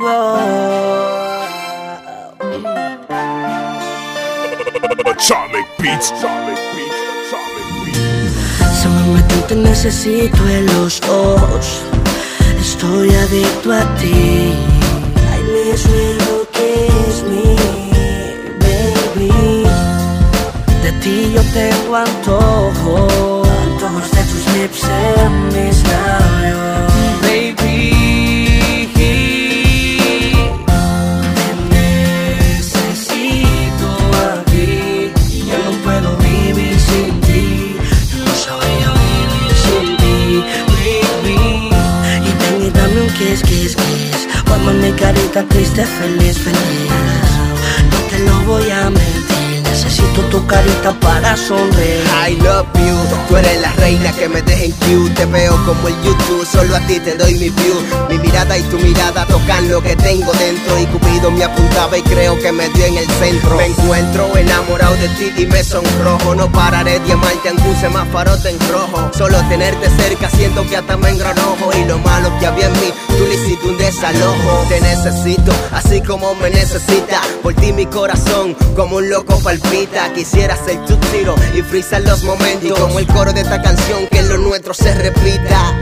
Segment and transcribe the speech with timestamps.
[0.00, 0.16] Charlie
[5.78, 7.64] Beats, Charlie Beats, Charlie
[9.12, 11.82] me te necesito en los ojos.
[12.58, 14.54] Estoy adicto a ti.
[15.52, 17.44] Miss me, you kiss me,
[18.58, 19.30] baby.
[20.82, 23.42] De ti yo tengo antojo.
[23.44, 24.49] Antojos de tus
[44.72, 46.90] mi carita triste, feliz, feliz.
[47.90, 49.62] No te lo voy a mentir.
[49.62, 52.04] Necesito tu carita para sonreír.
[52.28, 52.96] I love you,
[53.28, 56.76] tú eres la reina que me deja en cute Te veo como el YouTube, solo
[56.76, 57.74] a ti te doy mi view
[58.08, 62.02] Mi mirada y tu mirada tocan lo que tengo dentro Y Cupido me apuntaba y
[62.02, 66.34] creo que me dio en el centro Me encuentro enamorado de ti y me sonrojo
[66.34, 71.10] No pararé de amarte un semáforo en rojo Solo tenerte cerca siento que hasta me
[71.10, 72.92] engranojo Y lo malo que había en mí,
[73.24, 79.08] hiciste un desalojo Te necesito, así como me necesita Por ti mi corazón, como un
[79.10, 83.40] loco palpita Quisiera ser tu tiro y frizar los momentos Y como el coro de
[83.42, 85.74] esta canción, que lo nuestro se repita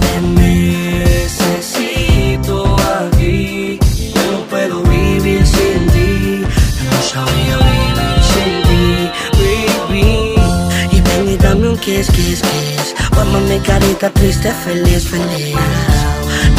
[0.00, 1.78] Te necesito
[3.00, 3.78] aquí.
[4.50, 6.42] Puedo vivir sin ti.
[6.90, 10.34] No sabría vivir sin ti, baby.
[10.90, 12.94] Y ven y dame un kiss, kiss, kiss.
[13.10, 15.56] Ponme mi carita triste, feliz, feliz.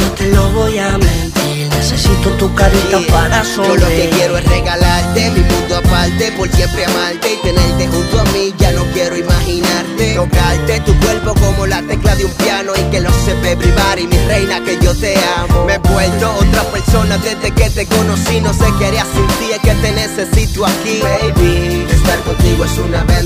[0.01, 1.69] No te lo voy a mentir.
[1.69, 4.09] Necesito tu carita para Yo lo que sonreír.
[4.11, 8.71] quiero es regalarte mi mundo aparte Por siempre amarte y tenerte junto a mí Ya
[8.71, 13.11] no quiero imaginarte Tocarte tu cuerpo como la tecla de un piano Y que lo
[13.25, 17.51] sepa privar y mi reina que yo te amo Me he vuelto otra persona desde
[17.51, 21.87] que te conocí No sé qué haría sin ti, es que te necesito aquí Baby,
[21.91, 23.18] estar contigo es una bendición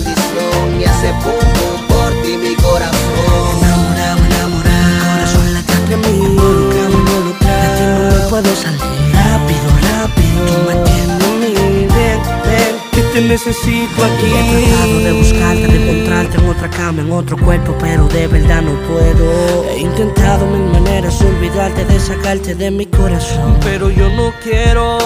[8.34, 8.80] puedo salir.
[9.14, 11.54] Rápido, rápido, tú mí
[11.96, 14.26] Ven, ven, que te necesito aquí.
[14.26, 18.64] He tratado de buscarte, de encontrarte en otra cama, en otro cuerpo Pero de verdad
[18.64, 19.66] no puedo.
[19.70, 23.60] He intentado mil maneras olvidarte, de sacarte de mi corazón.
[23.62, 24.98] Pero yo no quiero.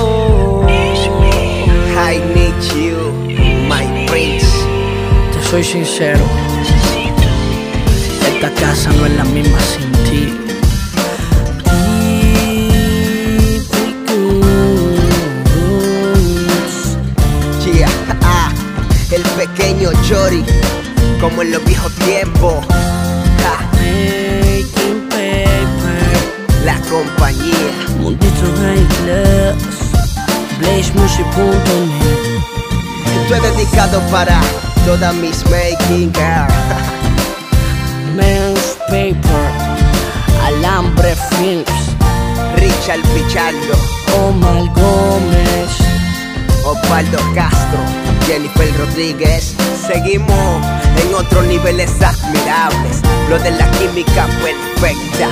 [2.10, 3.12] I need you,
[3.68, 4.48] my prince.
[5.34, 6.24] Te soy sincero.
[8.26, 10.37] Esta casa no es la misma sin ti
[21.38, 22.66] como en los viejos tiempos.
[23.74, 27.74] Making paper la compañía.
[28.00, 29.56] Mundito High Class
[33.22, 34.42] Esto es dedicado para
[34.84, 36.48] todas mis making girl.
[38.16, 39.52] Men's Paper
[40.44, 41.70] Alambre Films
[42.56, 43.76] Richard Pichardo,
[44.26, 45.70] Omar Gómez
[46.66, 47.80] Osvaldo Castro,
[48.28, 49.56] Jennifer Rodríguez.
[49.88, 50.66] Seguimos
[51.02, 53.02] en otros niveles admirables.
[53.30, 55.30] Lo de la química perfecta.